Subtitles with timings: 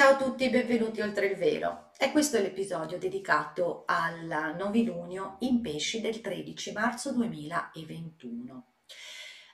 [0.00, 1.90] Ciao a tutti, benvenuti oltre il velo.
[1.98, 8.64] E questo è l'episodio dedicato al novilunio in pesci del 13 marzo 2021.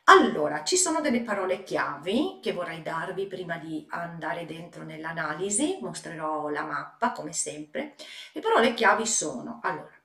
[0.04, 6.48] Allora, ci sono delle parole chiavi che vorrei darvi prima di andare dentro nell'analisi, mostrerò
[6.48, 7.96] la mappa come sempre.
[8.32, 9.95] Le parole chiavi sono, allora,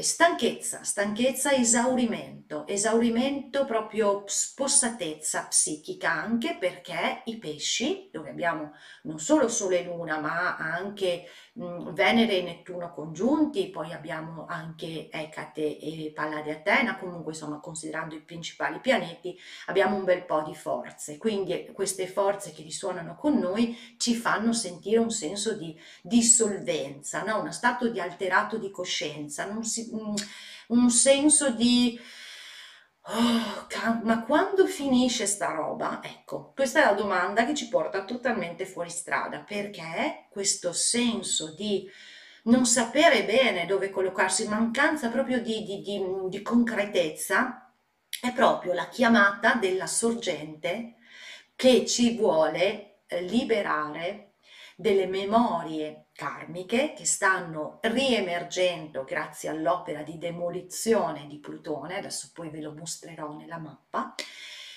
[0.00, 9.48] stanchezza, stanchezza, esaurimento, esaurimento proprio spossatezza psichica anche perché i pesci, dove abbiamo non solo
[9.48, 16.10] Sole e Luna ma anche mh, Venere e Nettuno congiunti, poi abbiamo anche Ecate e
[16.14, 21.18] Palla di Atena, comunque insomma considerando i principali pianeti abbiamo un bel po' di forze,
[21.18, 27.40] quindi queste forze che risuonano con noi ci fanno sentire un senso di dissolvenza, no?
[27.40, 29.81] uno stato di alterato di coscienza, non si
[30.68, 31.98] un, senso di
[33.00, 33.66] oh,
[34.02, 36.00] ma quando finisce sta roba?
[36.02, 41.88] Ecco, questa è la domanda che ci porta totalmente fuori strada, perché questo senso di
[42.44, 47.72] non sapere bene dove collocarsi, mancanza proprio di, di, di, di concretezza,
[48.20, 50.96] è proprio la chiamata della sorgente
[51.56, 54.34] che ci vuole eh, liberare
[54.76, 62.60] delle memorie karmiche che stanno riemergendo grazie all'opera di demolizione di Plutone, adesso poi ve
[62.60, 64.14] lo mostrerò nella mappa,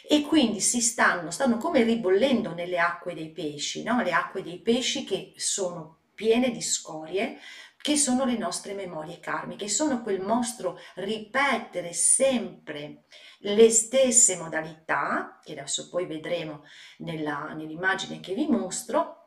[0.08, 4.02] e quindi si stanno, stanno come ribollendo nelle acque dei pesci, no?
[4.02, 7.39] le acque dei pesci che sono piene di scorie,
[7.86, 13.04] che sono le nostre memorie karmiche, sono quel mostro ripetere sempre
[13.39, 16.64] le stesse modalità, che adesso poi vedremo
[16.98, 19.24] nell'immagine che vi mostro,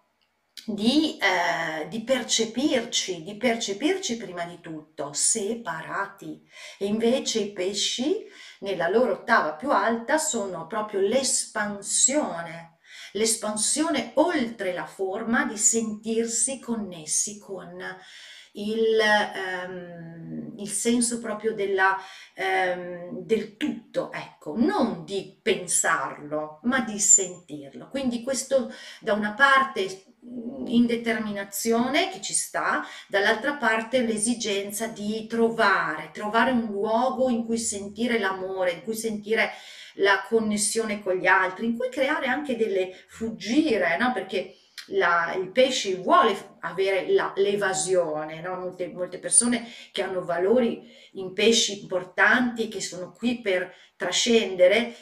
[0.69, 6.47] di, eh, di, percepirci, di percepirci prima di tutto separati
[6.79, 8.27] e invece i pesci
[8.61, 12.79] nella loro ottava più alta sono proprio l'espansione,
[13.13, 17.83] l'espansione oltre la forma di sentirsi connessi con
[18.53, 21.97] il, ehm, il senso proprio della,
[22.35, 27.89] ehm, del tutto, ecco, non di pensarlo, ma di sentirlo.
[27.89, 28.71] Quindi questo
[29.01, 30.08] da una parte
[30.67, 38.19] indeterminazione che ci sta, dall'altra parte l'esigenza di trovare, trovare un luogo in cui sentire
[38.19, 39.51] l'amore, in cui sentire
[39.95, 44.13] la connessione con gli altri, in cui creare anche delle fuggire, no?
[44.13, 44.55] Perché
[44.89, 48.57] la, il pesce vuole avere la, l'evasione, no?
[48.57, 54.95] molte, molte persone che hanno valori in pesci importanti, che sono qui per trascendere,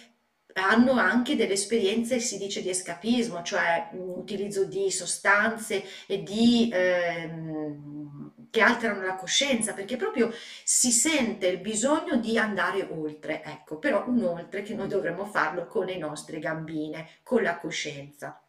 [0.62, 8.32] hanno anche delle esperienze, si dice, di escapismo, cioè utilizzo di sostanze e di, ehm,
[8.50, 10.32] che alterano la coscienza, perché proprio
[10.64, 15.66] si sente il bisogno di andare oltre, ecco, però un oltre che noi dovremmo farlo
[15.66, 18.40] con le nostre gambine, con la coscienza.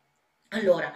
[0.51, 0.94] Allora,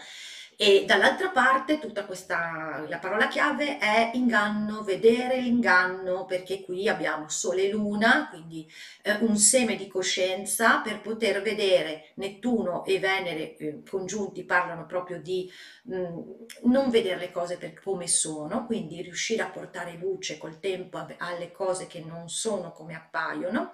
[0.64, 7.28] e dall'altra parte tutta questa, la parola chiave è inganno, vedere l'inganno, perché qui abbiamo
[7.30, 12.12] Sole e Luna, quindi eh, un seme di coscienza per poter vedere.
[12.18, 15.52] Nettuno e Venere eh, congiunti parlano proprio di
[15.86, 16.20] mh, mm,
[16.66, 21.52] non vedere le cose per come sono, quindi riuscire a portare luce col tempo alle
[21.52, 23.74] cose che non sono come appaiono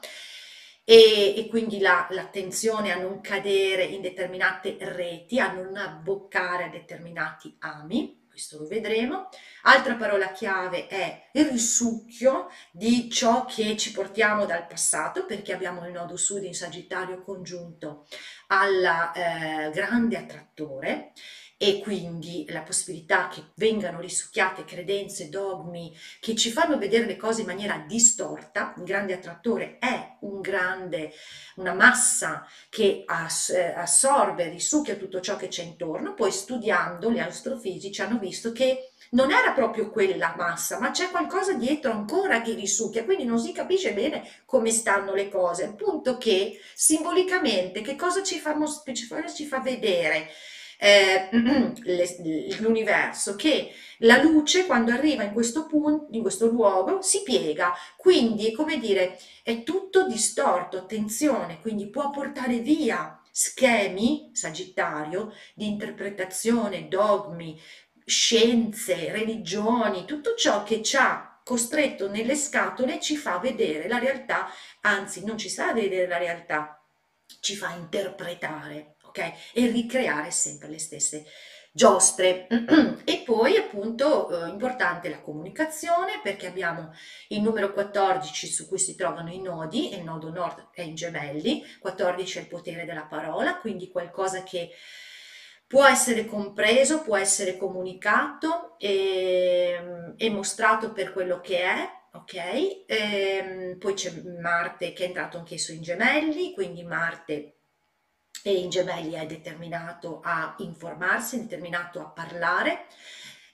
[0.89, 6.69] e, e quindi la, l'attenzione a non cadere in determinate reti, a non abboccare a
[6.69, 9.27] determinati ami, questo lo vedremo.
[9.63, 15.85] Altra parola chiave è il risucchio di ciò che ci portiamo dal passato, perché abbiamo
[15.85, 18.07] il nodo sud in Sagittario congiunto
[18.47, 18.81] al
[19.13, 21.11] eh, grande attrattore
[21.59, 27.41] e quindi la possibilità che vengano risucchiate credenze, dogmi che ci fanno vedere le cose
[27.41, 28.75] in maniera distorta.
[28.77, 31.11] Un grande attrattore è un grande,
[31.55, 36.13] una massa che assorbe, risucchia tutto ciò che c'è intorno.
[36.13, 41.53] Poi studiando gli astrofisici hanno visto che non era proprio quella massa, ma c'è qualcosa
[41.53, 45.63] dietro ancora che risucchia, quindi non si capisce bene come stanno le cose.
[45.63, 48.55] Al punto che simbolicamente che cosa ci fa,
[49.33, 50.29] ci fa vedere?
[50.77, 51.29] Eh,
[52.59, 58.51] l'universo, che la luce quando arriva in questo punto, in questo luogo, si piega, quindi
[58.51, 67.59] come dire, è tutto distorto, attenzione, quindi può portare via schemi, Sagittario, di interpretazione, dogmi,
[68.03, 74.49] scienze, religioni, tutto ciò che ci ha costretto nelle scatole ci fa vedere la realtà,
[74.81, 76.81] anzi non ci sa vedere la realtà,
[77.39, 79.33] ci fa interpretare, ok?
[79.53, 81.25] E ricreare sempre le stesse
[81.77, 82.47] giostre.
[83.05, 86.91] e poi appunto eh, importante la comunicazione perché abbiamo
[87.29, 90.95] il numero 14 su cui si trovano i nodi e il nodo nord è in
[90.95, 94.71] gemelli, 14 è il potere della parola, quindi qualcosa che
[95.67, 102.33] può essere compreso, può essere comunicato e, e mostrato per quello che è, ok?
[102.33, 107.56] E, ehm, poi c'è Marte che è entrato anch'esso in gemelli, quindi Marte
[108.43, 112.85] e in gemelli è determinato a informarsi, è determinato a parlare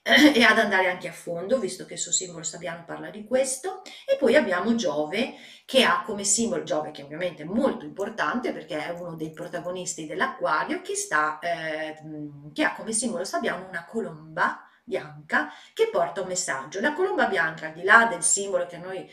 [0.03, 3.25] eh, e ad andare anche a fondo, visto che il suo simbolo sabbiano parla di
[3.25, 3.81] questo.
[4.06, 5.35] E poi abbiamo Giove
[5.65, 10.06] che ha come simbolo Giove, che ovviamente è molto importante perché è uno dei protagonisti
[10.06, 11.95] dell'acquario, che, sta, eh,
[12.53, 16.81] che ha come simbolo sabbiano una colomba bianca che porta un messaggio.
[16.81, 19.09] La colomba bianca, al di là del simbolo che a noi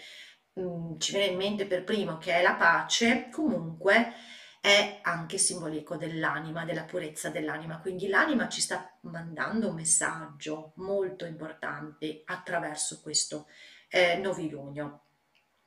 [0.54, 4.12] mh, mm, ci viene in mente per primo, che è la pace, comunque
[4.60, 7.80] è anche simbolico dell'anima, della purezza dell'anima.
[7.80, 13.46] Quindi l'anima ci sta mandando un messaggio molto importante attraverso questo
[13.88, 15.04] eh, novilunio.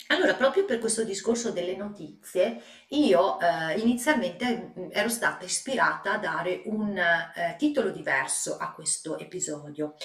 [0.07, 6.17] Allora, proprio per questo discorso delle notizie, io eh, inizialmente mm, ero stata ispirata a
[6.17, 9.95] dare un eh, titolo diverso a questo episodio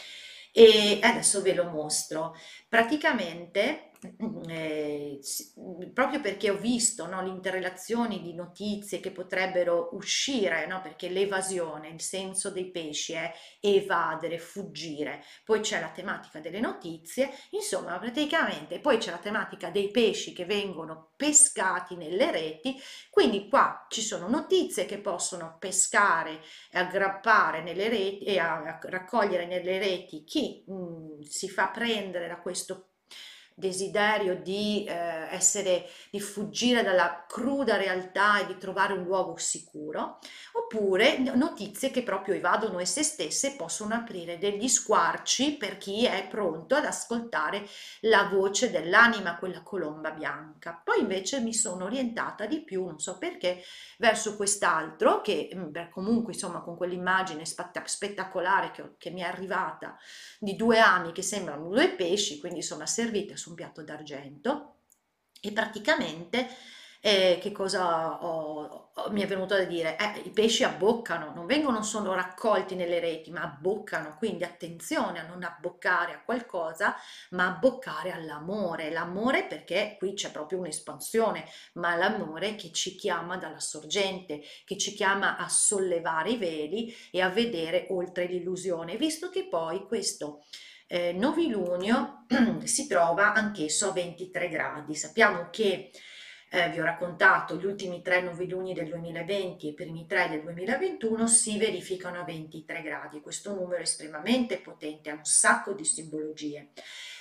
[0.52, 2.36] e adesso ve lo mostro.
[2.68, 3.87] Praticamente
[4.48, 5.20] eh,
[5.92, 11.88] proprio perché ho visto no, le interrelazioni di notizie che potrebbero uscire, no, perché l'evasione,
[11.88, 18.80] il senso dei pesci è evadere, fuggire, poi c'è la tematica delle notizie, insomma praticamente
[18.80, 22.76] poi c'è la tematica dei pesci che vengono pescati nelle reti,
[23.10, 26.40] quindi qua ci sono notizie che possono pescare,
[26.72, 32.38] aggrappare nelle reti e a, a raccogliere nelle reti chi mh, si fa prendere da
[32.40, 32.88] questo
[33.58, 40.18] desiderio di eh, essere, di fuggire dalla cruda realtà e di trovare un luogo sicuro,
[40.52, 46.76] oppure notizie che proprio evadono esse stesse possono aprire degli squarci per chi è pronto
[46.76, 47.66] ad ascoltare
[48.02, 50.80] la voce dell'anima, quella colomba bianca.
[50.82, 53.62] Poi invece mi sono orientata di più, non so perché,
[53.98, 59.96] verso quest'altro che mm, beh, comunque insomma con quell'immagine spettacolare che, che mi è arrivata
[60.38, 64.74] di due ami che sembrano due pesci, quindi insomma servite su un piatto d'argento
[65.40, 66.48] e praticamente
[67.00, 69.96] eh, che cosa ho, ho, mi è venuto da dire?
[69.96, 75.26] Eh, I pesci abboccano, non vengono solo raccolti nelle reti, ma abboccano, quindi attenzione a
[75.26, 76.96] non abboccare a qualcosa,
[77.30, 78.90] ma abboccare all'amore.
[78.90, 81.44] L'amore perché qui c'è proprio un'espansione,
[81.74, 87.20] ma l'amore che ci chiama dalla sorgente, che ci chiama a sollevare i veli e
[87.20, 90.42] a vedere oltre l'illusione, visto che poi questo
[90.88, 92.24] eh, novilunio
[92.64, 94.94] si trova anch'esso a 23 gradi.
[94.94, 95.90] Sappiamo che
[96.50, 100.42] eh, vi ho raccontato gli ultimi tre noviluni del 2020 e i primi tre del
[100.42, 103.20] 2021 si verificano a 23 gradi.
[103.20, 106.70] Questo numero è estremamente potente, ha un sacco di simbologie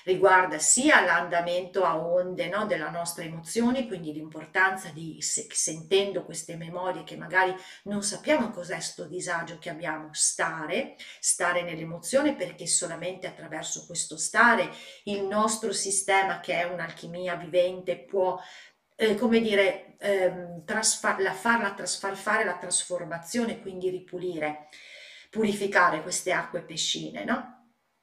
[0.08, 6.56] riguarda sia l'andamento a onde no, della nostra emozione, quindi l'importanza di, se, sentendo queste
[6.56, 7.54] memorie che magari
[7.84, 14.72] non sappiamo cos'è sto disagio che abbiamo, stare, stare nell'emozione perché solamente attraverso questo stare
[15.04, 18.40] il nostro sistema che è un'alchimia vivente può
[19.00, 24.70] eh, come dire, ehm, trasfa- la, farla trasfar la trasformazione, quindi ripulire,
[25.30, 27.58] purificare queste acque pescine, no?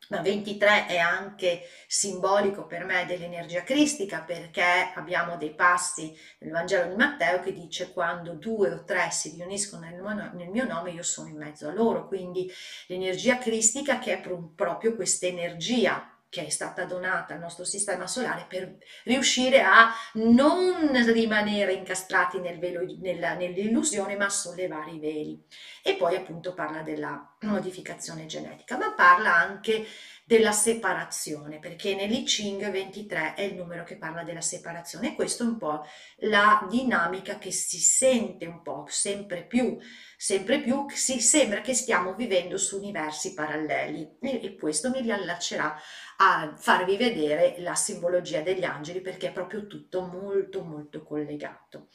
[0.09, 6.91] ma 23 è anche simbolico per me dell'energia cristica perché abbiamo dei passi nel Vangelo
[6.91, 11.29] di Matteo che dice quando due o tre si riuniscono nel mio nome io sono
[11.29, 12.51] in mezzo a loro, quindi
[12.87, 18.47] l'energia cristica che è proprio questa energia che è stata donata al nostro sistema solare
[18.49, 25.41] per riuscire a non rimanere incastrati nel velo, nella, nell'illusione, ma sollevare i veli.
[25.81, 29.87] E poi appunto parla della modificazione genetica, ma parla anche
[30.25, 35.45] della separazione, perché nell'I Ching 23 è il numero che parla della separazione e questo
[35.45, 35.87] è un po'
[36.21, 39.79] la dinamica che si sente un po' sempre più,
[40.17, 45.77] sempre più si sembra che stiamo vivendo su universi paralleli e, questo mi riallaccerà
[46.19, 51.89] a farvi vedere la simbologia degli angeli perché è proprio tutto molto molto collegato.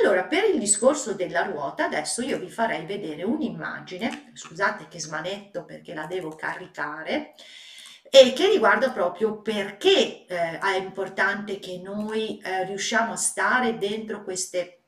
[0.00, 5.64] Allora, per il discorso della ruota, adesso io vi farei vedere un'immagine, scusate che smanetto
[5.64, 7.34] perché la devo caricare,
[8.10, 14.22] e che riguarda proprio perché eh, è importante che noi eh, riusciamo a stare dentro
[14.22, 14.85] queste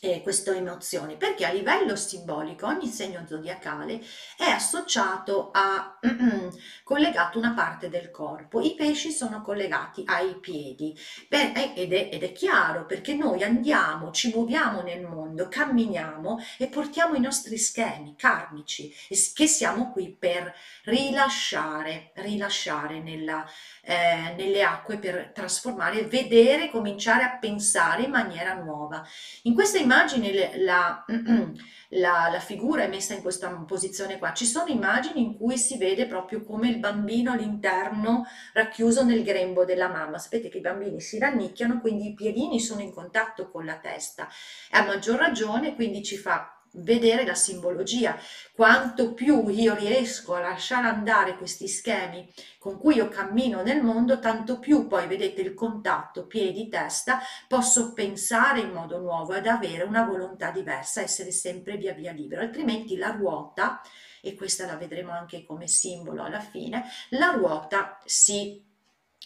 [0.00, 4.00] eh, queste emozioni perché a livello simbolico ogni segno zodiacale
[4.36, 5.98] è associato a
[6.82, 8.60] collegato una parte del corpo.
[8.60, 14.10] I pesci sono collegati ai piedi per, ed, è, ed è chiaro perché noi andiamo
[14.10, 18.92] ci muoviamo nel mondo camminiamo e portiamo i nostri schemi karmici
[19.34, 20.52] che siamo qui per
[20.84, 23.44] rilasciare rilasciare nella,
[23.82, 29.04] eh, nelle acque per trasformare vedere cominciare a pensare in maniera nuova.
[29.42, 30.30] In questa immagini
[30.62, 31.04] la,
[31.90, 34.32] la, la, figura è messa in questa posizione qua.
[34.32, 39.64] Ci sono immagini in cui si vede proprio come il bambino all'interno racchiuso nel grembo
[39.64, 40.18] della mamma.
[40.18, 44.28] Sapete che i bambini si rannicchiano, quindi i piedini sono in contatto con la testa.
[44.70, 48.18] E a maggior ragione, quindi ci fa vedere la simbologia.
[48.52, 54.18] Quanto più io riesco a lasciare andare questi schemi con cui io cammino nel mondo,
[54.18, 60.04] tanto più poi vedete il contatto piedi-testa, posso pensare in modo nuovo ed avere una
[60.04, 63.80] volontà diversa, essere sempre via via libero, altrimenti la ruota,
[64.20, 68.68] e questa la vedremo anche come simbolo alla fine, la ruota si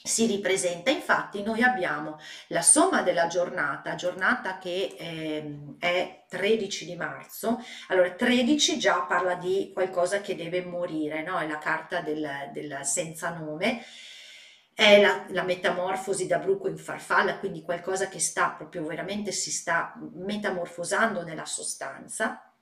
[0.06, 0.90] si ripresenta.
[0.90, 2.18] Infatti noi abbiamo
[2.48, 7.58] la somma della giornata, giornata che eh, è 13 di marzo,
[7.88, 11.38] allora 13 già parla di qualcosa che deve morire, no?
[11.38, 13.82] è la carta del, del senza nome,
[14.74, 19.50] è la, la, metamorfosi da bruco in farfalla, quindi qualcosa che sta proprio veramente si
[19.50, 22.53] sta metamorfosando nella sostanza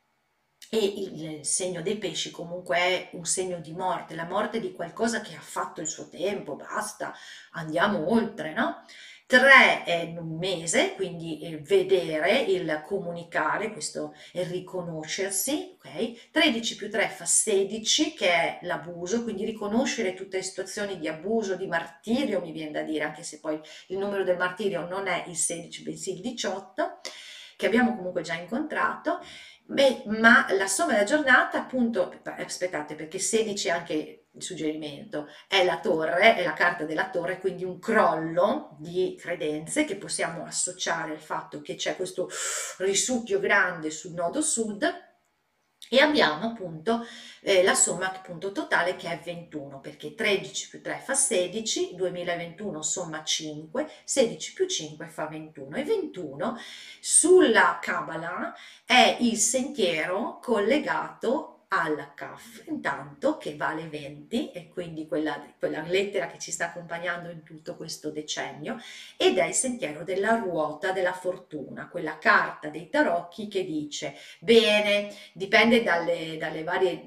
[0.75, 5.21] e il segno dei pesci comunque è un segno di morte, la morte di qualcosa
[5.21, 7.12] che ha fatto il suo tempo, basta,
[7.50, 8.83] andiamo oltre, no?
[9.26, 16.31] 3 è un mese, quindi il vedere, il comunicare, questo è riconoscersi, ok?
[16.31, 21.55] 13 più 3 fa 16, che è l'abuso, quindi riconoscere tutte le situazioni di abuso,
[21.55, 25.25] di martirio, mi viene da dire, anche se poi il numero del martirio non è
[25.26, 27.00] il 16, bensì il 18,
[27.57, 29.21] che abbiamo comunque già incontrato,
[29.73, 35.64] Beh, ma la somma della giornata, appunto, aspettate, perché 16 è anche il suggerimento, è
[35.64, 41.12] la torre, è la carta della torre, quindi un crollo di credenze che possiamo associare
[41.12, 42.29] al fatto che c'è questo
[42.79, 44.85] risucchio grande sul nodo sud
[45.93, 47.05] e abbiamo appunto
[47.43, 52.81] eh, la somma appunto totale che è 21 perché 13 più 3 fa 16 2021
[52.81, 56.57] somma 5 16 più 5 fa 21 e 21
[56.99, 58.55] sulla Kabbalah
[58.87, 66.26] è il sentiero collegato al CAF, intanto che vale 20 e quindi quella, quella, lettera
[66.26, 68.79] che ci sta accompagnando in tutto questo decennio
[69.17, 75.14] ed è il sentiero della ruota della fortuna, quella carta dei tarocchi che dice bene,
[75.33, 77.02] dipende dalle, dalle varie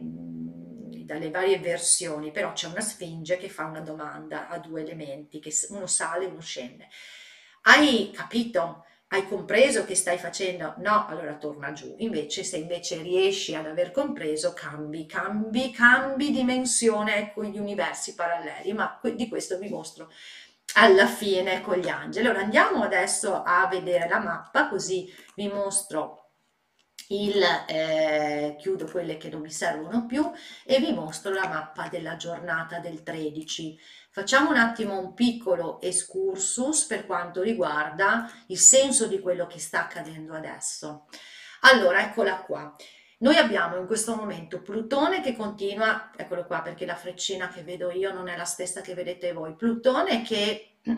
[1.05, 5.53] dalle varie versioni, però c'è una sfinge che fa una domanda a due elementi, che
[5.69, 6.87] uno sale e uno scende.
[7.61, 8.85] Hai capito?
[9.09, 10.73] Hai compreso che stai facendo?
[10.77, 11.93] No, allora torna giù.
[11.99, 18.73] Invece, se invece riesci ad aver compreso, cambi, cambi, cambi dimensione, ecco gli universi paralleli,
[18.73, 20.11] ma di questo vi mostro
[20.75, 22.25] alla fine con gli angeli.
[22.25, 26.24] Allora andiamo adesso a vedere la mappa, così vi mostro
[27.09, 30.29] il, eh, chiudo quelle che non mi servono più
[30.63, 33.77] e vi mostro la mappa della giornata del 13
[34.15, 39.81] Facciamo un attimo un piccolo excursus per quanto riguarda il senso di quello che sta
[39.81, 41.07] accadendo adesso.
[41.63, 42.73] Allora, eccola qua.
[43.25, 47.89] Noi abbiamo in questo momento Plutone che continua, eccolo qua perché la freccina che vedo
[47.89, 50.75] io non è la stessa che vedete voi, Plutone che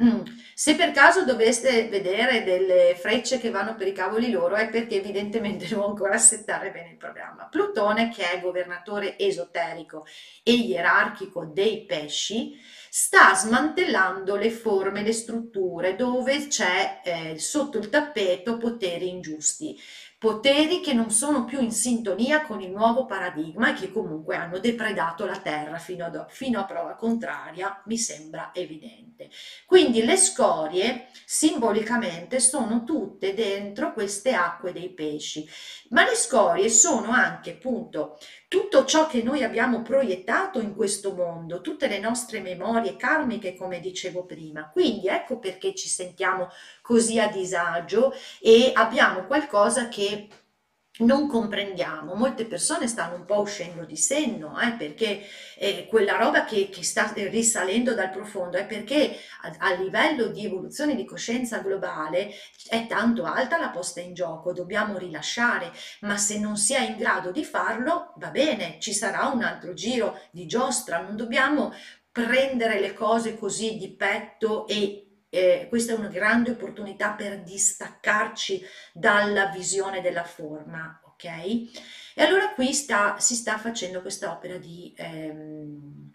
[0.54, 4.98] se per caso doveste vedere delle frecce che vanno per i cavoli loro è perché
[4.98, 7.46] evidentemente devo ancora settare bene il programma.
[7.46, 10.06] Plutone che è governatore esoterico
[10.44, 17.88] e ierarchico dei pesci, sta smantellando le forme, le strutture dove c'è eh, sotto il
[17.88, 19.80] tappeto poteri ingiusti
[20.20, 24.58] poteri che non sono più in sintonia con il nuovo paradigma e che comunque hanno
[24.58, 29.30] depredato la terra fino, ad, fino a prova contraria, mi sembra evidente.
[29.66, 35.48] Quindi le scorie simbolicamente sono tutte dentro queste acque dei pesci,
[35.90, 41.62] ma le scorie sono anche appunto tutto ciò che noi abbiamo proiettato in questo mondo,
[41.62, 44.70] tutte le nostre memorie karmiche, come dicevo prima.
[44.70, 46.50] Quindi ecco perché ci sentiamo
[46.82, 50.28] così a disagio e abbiamo qualcosa che
[51.00, 52.16] non comprendiamo.
[52.16, 55.22] Molte persone stanno un po' uscendo di senno eh, perché
[55.58, 60.46] eh, quella roba che, che, sta risalendo dal profondo è perché a, a, livello di
[60.46, 62.32] evoluzione di coscienza globale
[62.70, 66.98] è tanto alta la posta in gioco, dobbiamo rilasciare, ma se non si è in
[66.98, 71.74] grado di farlo, va bene, ci sarà un altro giro di giostra, non dobbiamo
[72.12, 78.64] prendere le cose così di petto e eh, questa è una grande opportunità per distaccarci
[78.94, 81.24] dalla visione della forma, ok?
[81.26, 84.94] E allora qui sta, si sta facendo questa opera di...
[84.98, 86.12] Ehm,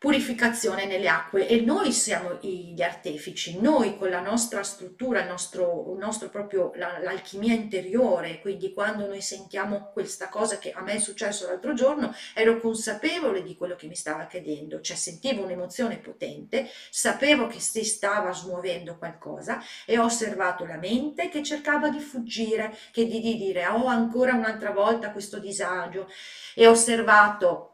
[0.00, 1.46] purificazione nelle acque.
[1.46, 6.72] E noi siamo gli artefici, noi con la nostra struttura, il nostro, il nostro proprio
[6.74, 12.14] l'alchimia interiore, quindi quando noi sentiamo questa cosa che a me è successo l'altro giorno,
[12.32, 17.84] ero consapevole di quello che mi stava accadendo, cioè sentivo un'emozione potente, sapevo che si
[17.84, 23.36] stava smuovendo qualcosa e ho osservato la mente che cercava di fuggire, che di, di
[23.36, 26.08] dire ho ancora un'altra volta questo disagio.
[26.54, 27.69] E ho osservato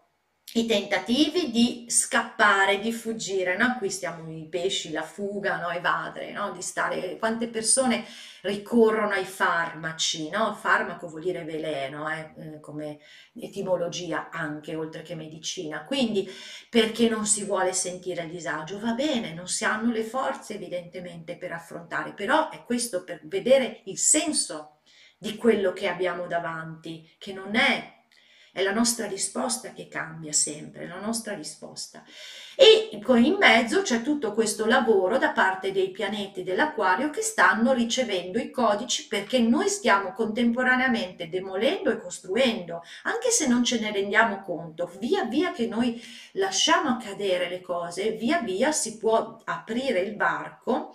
[0.59, 3.77] i tentativi di scappare, di fuggire, no?
[3.77, 5.69] Qui stiamo i pesci, la fuga, no?
[5.69, 6.51] Evadere, no?
[6.53, 8.05] Di stare, quante persone
[8.41, 10.55] ricorrono ai farmaci, no?
[10.55, 12.33] Farmaco vuol dire veleno, eh?
[12.39, 12.61] eh?
[12.61, 13.01] come
[13.35, 15.85] etimologia anche, oltre che medicina.
[15.85, 16.27] Quindi,
[16.71, 18.79] perché non si vuole sentire il disagio?
[18.79, 23.83] Va bene, non si hanno le forze evidentemente per affrontare, però è questo per vedere
[23.85, 24.79] il senso
[25.19, 27.96] di quello che abbiamo davanti, che non è
[28.57, 32.03] è la nostra risposta che cambia sempre, la nostra risposta.
[32.55, 38.39] E in mezzo c'è tutto questo lavoro da parte dei pianeti dell'acquario che stanno ricevendo
[38.39, 44.41] i codici perché noi stiamo contemporaneamente demolendo e costruendo, anche se non ce ne rendiamo
[44.41, 50.17] conto, via via che noi lasciamo accadere le cose, via via si può aprire il
[50.17, 50.95] varco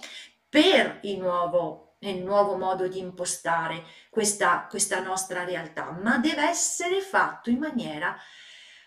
[0.49, 7.01] per il nuovo nel nuovo modo di impostare questa, questa nostra realtà, ma deve essere
[7.01, 8.15] fatto in maniera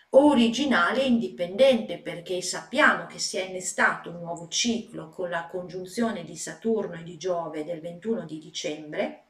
[0.09, 6.23] originale e indipendente perché sappiamo che si è innestato un nuovo ciclo con la congiunzione
[6.23, 9.23] di Saturno e di Giove del 21 di dicembre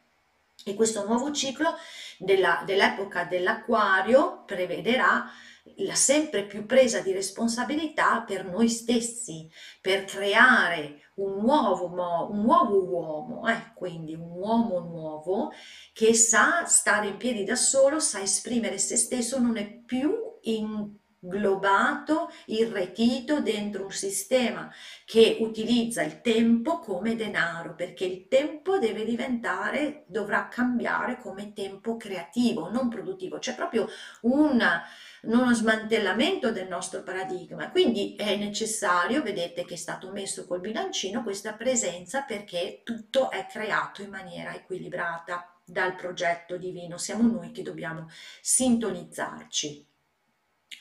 [0.63, 1.75] e questo nuovo ciclo
[2.17, 5.29] della, dell'epoca dell'acquario prevederà
[5.77, 9.49] la sempre più presa di responsabilità per noi stessi,
[9.81, 13.71] per creare un nuovo, un nuovo uomo, eh?
[13.73, 15.51] quindi un uomo nuovo
[15.93, 22.29] che sa stare in piedi da solo, sa esprimere se stesso, non è più inglobato,
[22.47, 24.69] irretito dentro un sistema
[25.05, 31.95] che utilizza il tempo come denaro, perché il tempo deve diventare, dovrà cambiare come tempo
[31.95, 33.39] creativo, non produttivo.
[33.39, 33.87] C'è proprio
[34.21, 34.83] una
[35.25, 37.69] uno smantellamento del nostro paradigma.
[37.71, 43.45] Quindi è necessario, vedete che è stato messo col bilancino, questa presenza perché tutto è
[43.47, 46.97] creato in maniera equilibrata dal progetto divino.
[46.97, 48.09] Siamo noi che dobbiamo
[48.41, 49.87] sintonizzarci.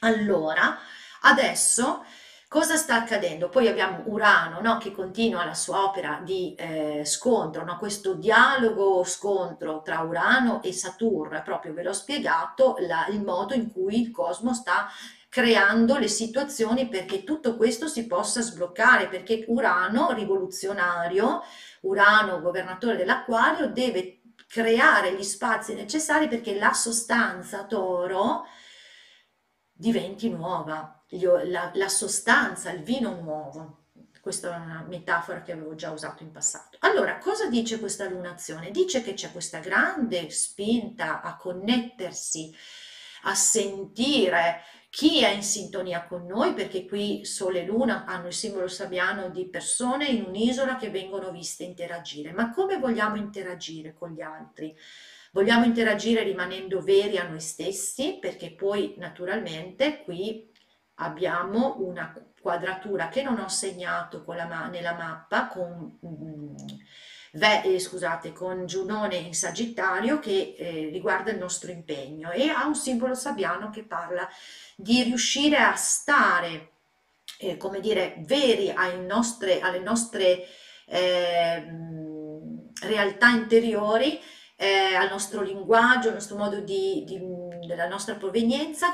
[0.01, 0.79] Allora,
[1.23, 2.05] adesso
[2.55, 3.49] Cosa sta accadendo?
[3.49, 4.79] Poi abbiamo Urano no?
[4.79, 7.77] che continua la sua opera di eh, scontro, no?
[7.79, 13.73] questo dialogo scontro tra Urano e Saturno, proprio ve l'ho spiegato la, il modo in
[13.73, 14.87] cui il cosmo sta
[15.29, 21.43] creando le situazioni perché tutto questo si possa sbloccare, perché Urano, rivoluzionario,
[21.81, 28.45] Urano, governatore dell'acquario, deve creare gli spazi necessari perché la sostanza toro
[29.73, 33.83] diventi nuova, la, la sostanza, il vino nuovo.
[34.21, 36.79] Questa è una metafora che avevo già usato in passato.
[36.81, 38.71] Allora, cosa dice questa lunazione?
[38.71, 42.55] Dice che c'è questa grande spinta a connettersi,
[43.25, 48.33] a sentire chi è in sintonia con noi, perché qui Sole e Luna hanno il
[48.33, 52.33] simbolo sabbiano di persone in un'isola che vengono viste interagire.
[52.33, 54.75] Ma come vogliamo interagire con gli altri?
[55.33, 60.49] Vogliamo interagire rimanendo veri a noi stessi, perché poi naturalmente qui
[61.05, 66.57] abbiamo una quadratura che non ho segnato ma nella mappa con, mm,
[67.33, 72.75] eh, scusate, con Giunone in Sagittario che eh, riguarda il nostro impegno e ha un
[72.75, 74.29] simbolo sabbiano che parla
[74.77, 76.73] di riuscire a stare,
[77.39, 80.47] eh, come dire, veri nostre, alle nostre
[80.87, 81.65] eh,
[82.83, 84.21] realtà interiori,
[84.57, 87.21] eh, al nostro linguaggio, al nostro modo di, di,
[87.67, 88.89] della nostra provenienza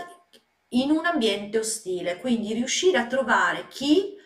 [0.70, 4.18] in un ambiente ostile, quindi riuscire a trovare chi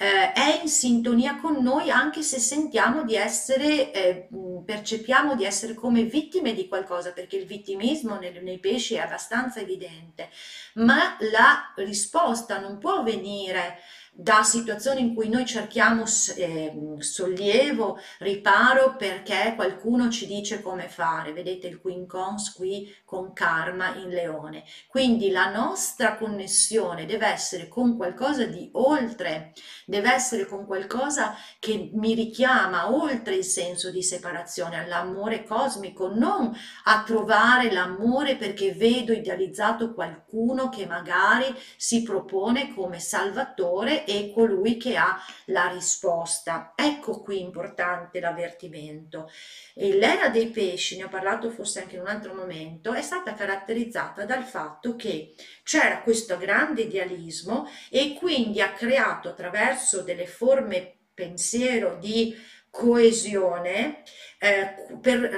[0.00, 4.28] eh, è in sintonia con noi anche se sentiamo di essere, eh,
[4.64, 9.58] percepiamo di essere come vittime di qualcosa, perché il vittimismo nei, nei pesci è abbastanza
[9.58, 10.30] evidente,
[10.74, 13.78] ma la risposta non può venire
[14.20, 16.02] da situazioni in cui noi cerchiamo
[16.34, 21.32] eh, sollievo, riparo perché qualcuno ci dice come fare.
[21.32, 24.64] Vedete il Queen Cons qui con karma in leone.
[24.88, 29.52] Quindi la nostra connessione deve essere con qualcosa di oltre,
[29.86, 36.52] deve essere con qualcosa che mi richiama oltre il senso di separazione, all'amore cosmico, non
[36.84, 44.78] a trovare l'amore perché vedo idealizzato qualcuno che magari si propone come salvatore e colui
[44.78, 46.72] che ha la risposta.
[46.74, 49.30] Ecco qui importante l'avvertimento.
[49.74, 54.24] L'era dei pesci, ne ho parlato forse anche in un altro momento, è stata caratterizzata
[54.24, 61.96] dal fatto che c'era questo grande idealismo e quindi ha creato attraverso delle forme pensiero
[62.00, 62.34] di
[62.70, 64.02] coesione
[64.38, 65.36] eh, per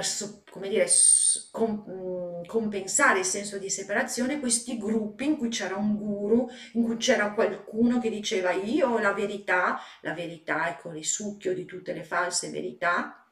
[0.51, 0.87] come dire,
[1.51, 1.85] com,
[2.47, 7.33] compensare il senso di separazione questi gruppi in cui c'era un guru, in cui c'era
[7.33, 12.05] qualcuno che diceva io ho la verità, la verità è con risucchio di tutte le
[12.05, 13.27] false verità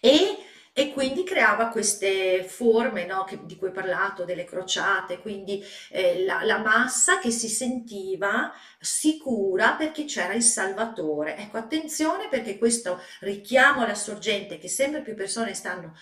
[0.00, 0.36] e
[0.74, 6.24] e quindi creava queste forme no, che, di cui ho parlato, delle crociate, quindi eh,
[6.24, 11.36] la, la, massa che si sentiva sicura perché c'era il Salvatore.
[11.36, 15.94] Ecco, attenzione perché questo richiamo alla sorgente che sempre più persone stanno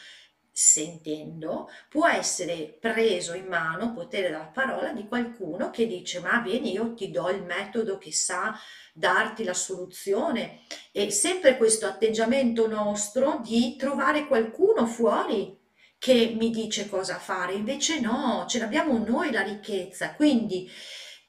[0.52, 6.72] sentendo può essere preso in mano, potere dalla parola di qualcuno che dice ma vieni
[6.72, 8.58] io ti do il metodo che sa
[8.92, 15.58] darti la soluzione e sempre questo atteggiamento nostro di trovare qualcuno fuori
[16.00, 20.66] che mi dice cosa fare, invece no, ce l'abbiamo noi la ricchezza, quindi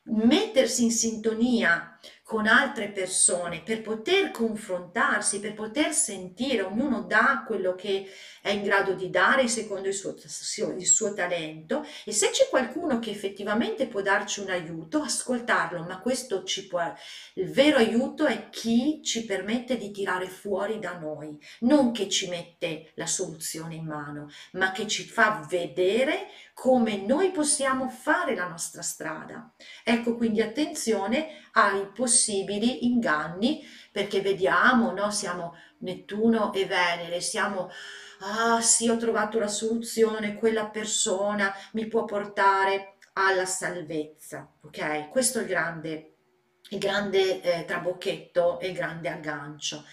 [0.04, 2.00] mettersi in sintonia
[2.32, 8.10] con altre persone per poter confrontarsi, per poter sentire, ognuno dà quello che
[8.42, 10.16] è in grado di dare secondo il suo,
[10.78, 16.00] il suo talento e se c'è qualcuno che effettivamente può darci un aiuto, ascoltarlo, ma
[16.00, 16.82] questo ci può,
[17.34, 22.30] il vero aiuto è chi ci permette di tirare fuori da noi, non che ci
[22.30, 28.48] mette la soluzione in mano, ma che ci fa vedere come noi possiamo fare la
[28.48, 29.52] nostra strada.
[29.84, 35.12] Ecco quindi attenzione ai possibili inganni perché vediamo, no?
[35.12, 37.70] siamo Nettuno e Venere, siamo
[38.20, 45.10] ah sì ho trovato la soluzione, quella persona mi può portare alla salvezza, ok?
[45.10, 46.14] Questo è il grande,
[46.70, 49.84] il grande eh, trabocchetto e il grande aggancio.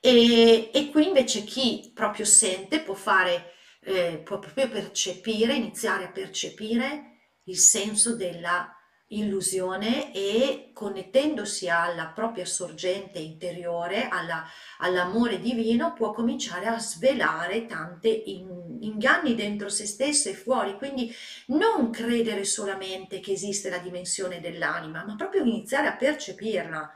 [0.00, 6.10] E, e qui invece chi proprio sente può fare eh, può proprio percepire, iniziare a
[6.10, 7.12] percepire
[7.44, 8.73] il senso della
[9.18, 14.44] illusione e connettendosi alla propria sorgente interiore, alla,
[14.78, 20.76] all'amore divino, può cominciare a svelare tante in, inganni dentro se stesso e fuori.
[20.76, 21.14] Quindi
[21.46, 26.92] non credere solamente che esiste la dimensione dell'anima, ma proprio iniziare a percepirla.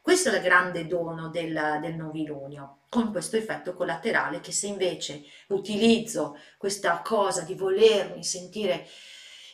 [0.00, 5.22] Questo è il grande dono del, del novilunio, con questo effetto collaterale che se invece
[5.48, 8.86] utilizzo questa cosa di volermi sentire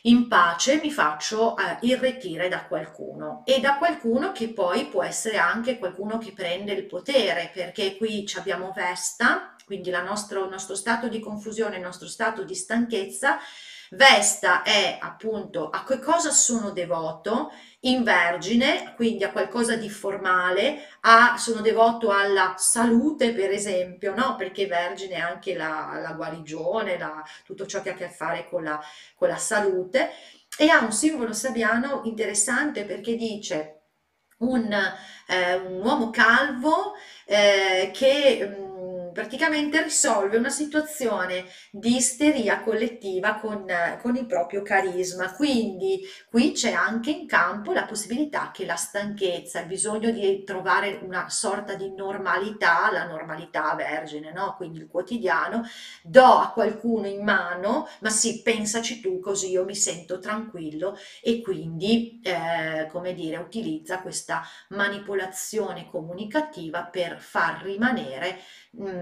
[0.03, 5.37] in pace mi faccio eh, irretire da qualcuno e da qualcuno che poi può essere
[5.37, 11.07] anche qualcuno che prende il potere perché qui abbiamo Vesta, quindi nostro, il nostro stato
[11.07, 13.37] di confusione, il nostro stato di stanchezza.
[13.93, 17.51] Vesta è appunto a che cosa sono devoto
[17.81, 24.37] in Vergine, quindi a qualcosa di formale, a, sono devoto alla salute per esempio, no?
[24.37, 28.47] perché Vergine è anche la, la guarigione, la, tutto ciò che ha a che fare
[28.47, 28.79] con la,
[29.15, 30.11] con la salute,
[30.57, 33.81] e ha un simbolo sabiano interessante perché dice
[34.37, 34.71] un,
[35.27, 36.93] eh, un uomo calvo
[37.25, 38.60] eh, che...
[39.11, 43.65] Mm, praticamente risolve una situazione di isteria collettiva con,
[44.01, 45.33] con il proprio carisma.
[45.33, 50.99] Quindi qui c'è anche in campo la possibilità che la stanchezza, il bisogno di trovare
[51.03, 54.55] una sorta di normalità, la normalità vergine, no?
[54.57, 55.63] quindi il quotidiano,
[56.03, 61.41] do a qualcuno in mano, ma sì, pensaci tu così io mi sento tranquillo e
[61.41, 68.39] quindi, eh, come dire, utilizza questa manipolazione comunicativa per far rimanere
[68.71, 69.00] mh,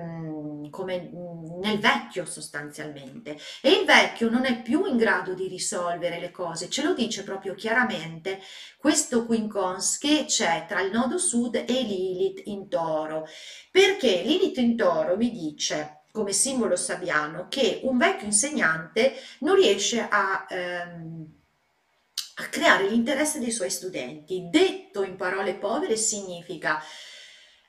[0.70, 6.20] come mh, nel vecchio sostanzialmente e il vecchio non è più in grado di risolvere
[6.20, 8.40] le cose, ce lo dice proprio chiaramente
[8.78, 13.26] questo quincons che c'è tra il nodo sud e Lilith in toro,
[13.72, 20.06] perché Lilith in toro vi dice come simbolo sabiano che un vecchio insegnante non riesce
[20.10, 21.34] a, ehm,
[22.36, 24.50] a creare l'interesse dei suoi studenti.
[24.50, 26.82] Detto in parole povere significa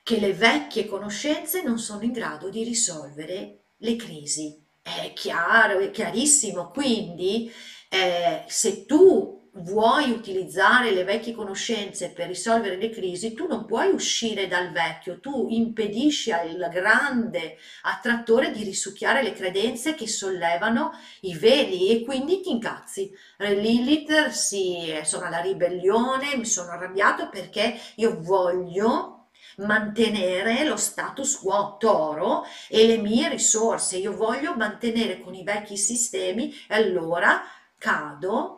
[0.03, 4.59] che le vecchie conoscenze non sono in grado di risolvere le crisi.
[4.81, 6.71] È chiaro, è chiarissimo.
[6.71, 7.51] Quindi,
[7.89, 13.91] eh, se tu vuoi utilizzare le vecchie conoscenze per risolvere le crisi, tu non puoi
[13.91, 21.35] uscire dal vecchio, tu impedisci al grande attrattore di risucchiare le credenze che sollevano i
[21.35, 23.13] veli e quindi ti incazzi.
[23.39, 29.10] Lilith si sono alla ribellione, mi sono arrabbiato perché io voglio
[29.57, 33.97] mantenere lo status quo toro e le mie risorse.
[33.97, 37.43] Io voglio mantenere con i vecchi sistemi e allora
[37.77, 38.57] cado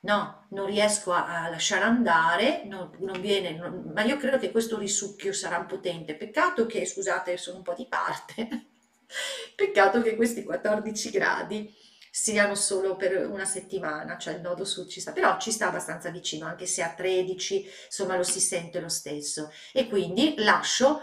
[0.00, 4.50] no, non riesco a, a lasciare andare, non, non viene, non, ma io credo che
[4.50, 6.14] questo risucchio sarà potente.
[6.14, 8.48] Peccato che, scusate, sono un po' di parte,
[9.54, 11.74] peccato che questi 14 gradi
[12.20, 16.10] siano solo per una settimana, cioè il nodo sud ci sta, però ci sta abbastanza
[16.10, 19.52] vicino, anche se a 13, insomma lo si sente lo stesso.
[19.72, 21.00] E quindi lascio,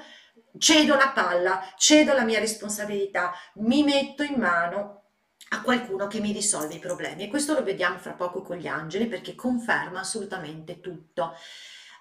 [0.58, 5.04] cedo la palla, cedo la mia responsabilità, mi metto in mano
[5.50, 8.68] a qualcuno che mi risolve i problemi e questo lo vediamo fra poco con gli
[8.68, 11.34] angeli perché conferma assolutamente tutto.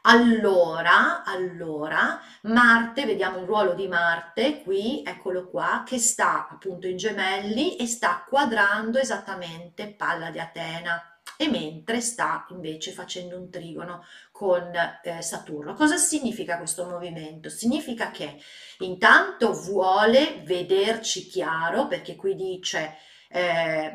[0.06, 6.98] Allora, allora, Marte, vediamo il ruolo di Marte qui, eccolo qua, che sta appunto in
[6.98, 14.04] gemelli e sta quadrando esattamente Palla di Atena e mentre sta invece facendo un trigono
[14.30, 14.70] con
[15.02, 15.72] eh, Saturno.
[15.72, 17.48] Cosa significa questo movimento?
[17.48, 18.38] Significa che
[18.80, 22.96] intanto vuole vederci chiaro, perché qui dice
[23.28, 23.90] eh,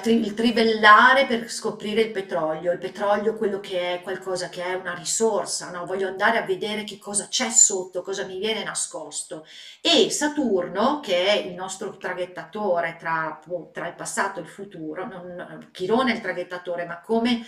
[0.00, 4.74] tri- il trivellare per scoprire il petrolio, il petrolio quello che è qualcosa che è
[4.74, 5.86] una risorsa, no?
[5.86, 9.46] voglio andare a vedere che cosa c'è sotto, cosa mi viene nascosto.
[9.80, 13.40] E Saturno, che è il nostro traghettatore tra,
[13.72, 17.46] tra il passato e il futuro, non, Chirone è il traghettatore, ma come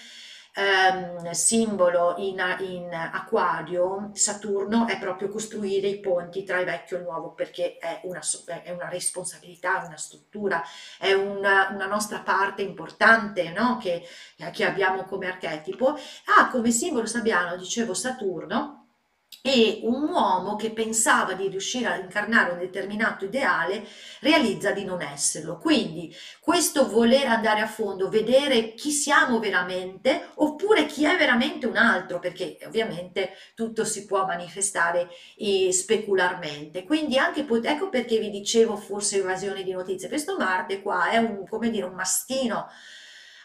[0.55, 7.01] ehm, simbolo in, in acquario, Saturno è proprio costruire i ponti tra il vecchio e
[7.01, 8.21] il nuovo perché è una,
[8.63, 10.63] è una responsabilità, una struttura,
[10.99, 13.79] è una, una nostra parte importante no?
[13.79, 14.03] che,
[14.53, 15.97] che abbiamo come archetipo.
[16.37, 18.78] Ha come simbolo sabbiano, dicevo, Saturno
[19.43, 23.87] e un uomo che pensava di riuscire a incarnare un determinato ideale
[24.21, 25.59] realizza di non esserlo.
[25.59, 31.77] Quindi questo voler andare a fondo, vedere chi siamo veramente oppure chi è veramente un
[31.77, 36.85] altro, perché ovviamente tutto si può manifestare eh, specularmente.
[36.85, 40.09] Quindi anche ecco perché vi dicevo forse evasione di notizie.
[40.09, 42.69] Questo Marte qua è un, come dire, un mastino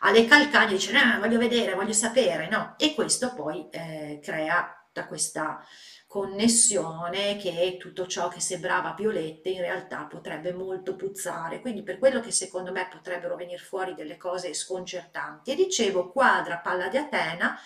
[0.06, 2.76] alle calcagna dice no, voglio vedere, voglio sapere, no?
[2.78, 5.66] E questo poi eh, crea tutta questa
[6.06, 12.20] connessione che tutto ciò che sembrava violette in realtà potrebbe molto puzzare, quindi per quello
[12.20, 15.52] che secondo me potrebbero venire fuori delle cose sconcertanti.
[15.52, 17.60] E dicevo quadra palla di Atena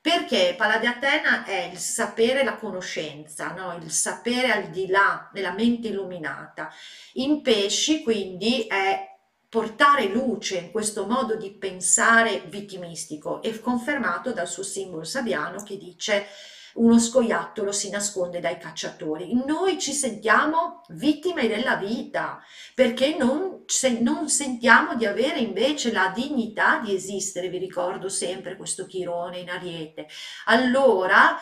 [0.00, 3.74] perché Palla di Atena è il sapere, la conoscenza, no?
[3.82, 6.72] il sapere al di là della mente illuminata.
[7.14, 9.06] In pesci quindi è
[9.48, 15.78] portare luce in questo modo di pensare vittimistico e confermato dal suo simbolo sabiano che
[15.78, 16.26] dice
[16.74, 19.32] uno scoiattolo si nasconde dai cacciatori.
[19.44, 22.40] Noi ci sentiamo vittime della vita
[22.74, 27.48] perché non, se, non sentiamo di avere invece la dignità di esistere.
[27.48, 30.06] Vi ricordo sempre questo chirone in ariete.
[30.46, 31.38] Allora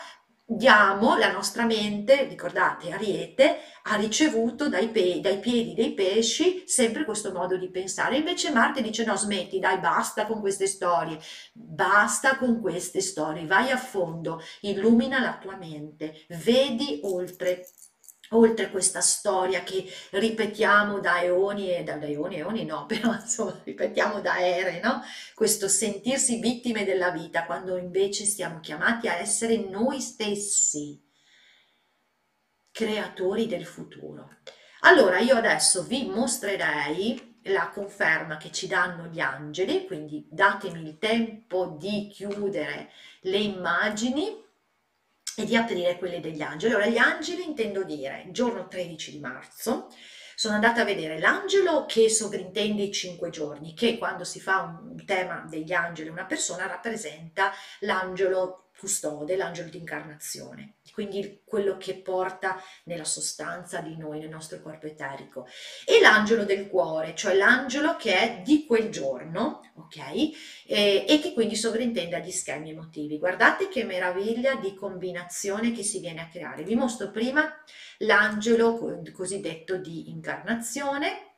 [0.49, 7.03] diamo la nostra mente, ricordate, Ariete ha ricevuto dai, pe- dai, piedi dei pesci sempre
[7.03, 8.17] questo modo di pensare.
[8.17, 11.19] Invece Marte dice no, smetti, dai, basta con queste storie,
[11.53, 17.67] basta con queste storie, vai a fondo, illumina la tua mente, vedi oltre
[18.31, 23.59] oltre questa storia che ripetiamo da eoni e da eoni e eoni no, però insomma
[23.63, 25.01] ripetiamo da ere, no?
[25.33, 31.03] Questo sentirsi vittime della vita quando invece siamo chiamati a essere noi stessi
[32.71, 34.37] creatori del futuro.
[34.81, 40.97] Allora io adesso vi mostrerei la conferma che ci danno gli angeli, quindi datemi il
[40.97, 44.45] tempo di chiudere le immagini
[45.39, 46.73] e di aprire quelle degli angeli.
[46.73, 49.87] Ora, gli angeli intendo dire, giorno 13 di marzo,
[50.35, 55.05] sono andata a vedere l'angelo che sovrintende i cinque giorni, che quando si fa un
[55.05, 62.59] tema degli angeli, una persona rappresenta l'angelo custode, l'angelo di incarnazione quindi quello che porta
[62.85, 65.45] nella sostanza di noi, nel nostro corpo eterico,
[65.85, 69.97] e l'angelo del cuore, cioè l'angelo che è di quel giorno, ok?
[70.65, 73.19] E, e che quindi sovrintende agli schemi emotivi.
[73.19, 76.63] Guardate che meraviglia di combinazione che si viene a creare.
[76.63, 77.47] Vi mostro prima
[77.99, 81.35] l'angelo cosiddetto di incarnazione,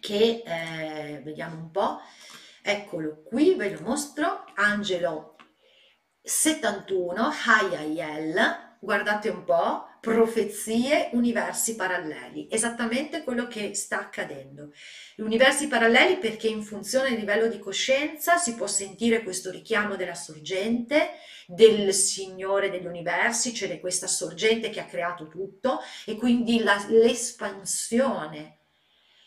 [0.00, 2.00] che eh, vediamo un po',
[2.60, 5.35] eccolo qui, ve lo mostro, angelo
[6.28, 14.72] 71, Hayayel, guardate un po', profezie, universi paralleli, esattamente quello che sta accadendo.
[15.14, 19.94] Gli universi paralleli perché in funzione del livello di coscienza si può sentire questo richiamo
[19.94, 21.10] della sorgente,
[21.46, 26.84] del Signore degli universi, cioè di questa sorgente che ha creato tutto e quindi la,
[26.88, 28.55] l'espansione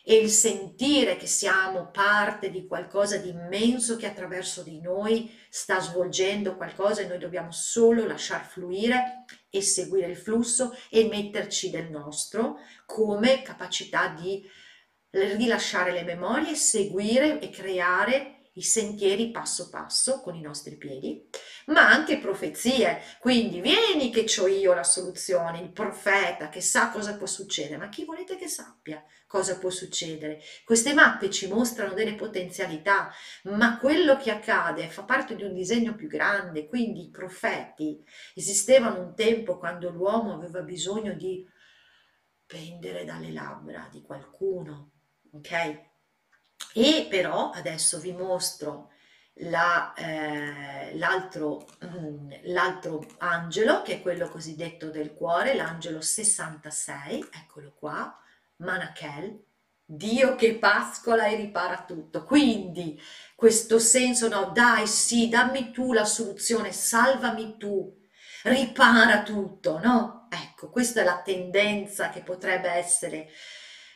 [0.04, 5.80] e il sentire che siamo parte di qualcosa di immenso che attraverso di noi sta
[5.80, 11.90] svolgendo qualcosa e noi dobbiamo solo lasciar fluire e seguire il flusso e metterci del
[11.90, 14.44] nostro come capacità di
[15.12, 21.28] rilasciare le memorie, seguire e creare i sentieri passo passo con i nostri piedi,
[21.68, 23.02] ma anche profezie.
[23.20, 27.90] Quindi vieni che ho io la soluzione, il profeta che sa cosa può succedere, ma
[27.90, 30.42] chi volete che sappia cosa può succedere?
[30.66, 33.12] Queste mappe ci mostrano delle potenzialità,
[33.44, 39.02] ma quello che accade fa parte di un disegno più grande, quindi i profeti esistevano
[39.02, 41.46] un tempo quando l'uomo aveva bisogno di
[42.46, 44.92] pendere dalle labbra di qualcuno,
[45.34, 45.88] ok?
[46.73, 48.91] E però adesso vi mostro
[49.41, 57.73] la, eh, l'altro, mm, l'altro angelo, che è quello cosiddetto del cuore, l'angelo 66, eccolo
[57.77, 58.17] qua,
[58.58, 59.43] Manachel,
[59.91, 62.23] Dio che pascola e ripara tutto.
[62.23, 63.01] Quindi
[63.36, 67.97] questo senso, no, dai, sì, dammi tu la soluzione, salvami tu,
[68.43, 70.27] ripara tutto, no?
[70.29, 73.29] Ecco, questa è la tendenza che potrebbe essere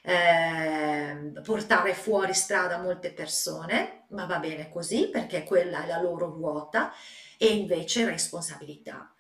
[0.06, 6.26] eh, portare fuori strada molte persone, ma va bene così perché quella è la loro
[6.30, 6.92] ruota
[7.38, 9.14] e invece responsabilità.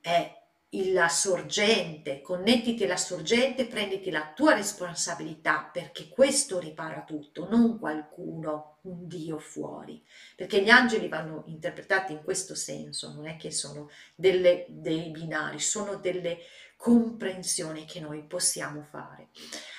[0.00, 0.44] È
[0.92, 8.78] la sorgente, connettiti alla sorgente, prenditi la tua responsabilità perché questo ripara tutto, non qualcuno,
[8.82, 10.04] un Dio fuori,
[10.36, 15.58] perché gli angeli vanno interpretati in questo senso, non è che sono delle, dei binari,
[15.60, 16.38] sono delle
[16.76, 19.28] comprensioni che noi possiamo fare.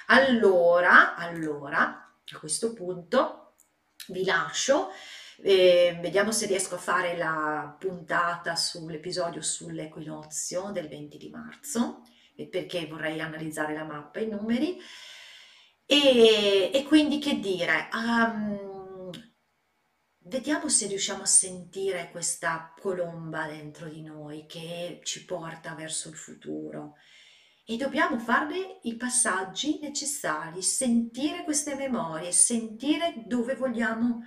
[0.08, 1.82] Allora, allora,
[2.26, 3.54] a questo punto
[4.08, 4.90] vi lascio,
[5.42, 12.02] eh, vediamo se riesco a fare la puntata sull'episodio sull'equinozio del 20 di marzo,
[12.50, 14.80] perché vorrei analizzare la mappa, i numeri,
[15.86, 18.77] e, e quindi che dire, um,
[20.28, 26.16] vediamo se riusciamo a sentire questa colomba dentro di noi che ci porta verso il
[26.16, 26.96] futuro
[27.66, 34.26] e dobbiamo fare i passaggi necessari, sentire queste memorie, sentire dove vogliamo,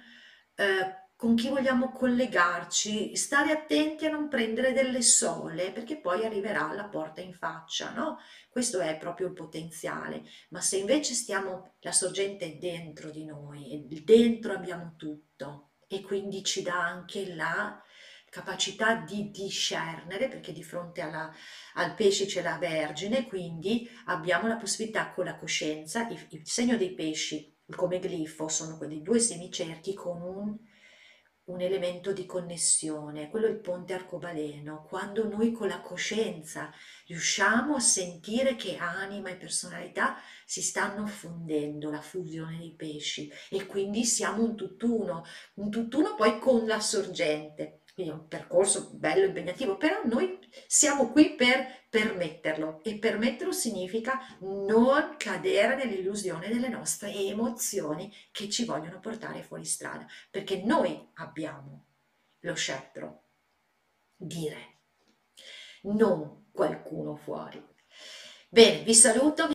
[0.56, 6.70] eh, con chi vogliamo collegarci, stare attenti a non prendere delle sole perché poi arriverà
[6.74, 8.18] la porta in faccia, no?
[8.50, 13.86] Questo è proprio il potenziale, ma se invece stiamo, la sorgente è dentro di noi
[14.04, 17.82] dentro abbiamo tutto e quindi ci dà anche la
[18.30, 21.34] capacità di discernere, perché di fronte alla,
[21.74, 26.76] al pesce c'è la Vergine, quindi abbiamo la possibilità con la coscienza, il, il segno
[26.76, 30.56] dei pesci come glifo sono quelli due semicerchi con un
[31.50, 36.72] un elemento di connessione, quello è il ponte arcobaleno, quando noi con la coscienza
[37.06, 43.66] riusciamo a sentire che anima e personalità si stanno fondendo, la fusione dei pesci e
[43.66, 49.26] quindi siamo un tutt'uno, un tutt'uno poi con la sorgente quindi è un percorso bello,
[49.26, 57.12] impegnativo, però noi siamo qui per permetterlo e permetterlo significa non cadere nell'illusione delle nostre
[57.12, 61.86] emozioni che ci vogliono portare fuori strada, perché noi abbiamo
[62.40, 63.24] lo scettro,
[64.16, 64.78] dire,
[65.82, 67.62] non qualcuno fuori.
[68.48, 69.50] Bene, vi saluto.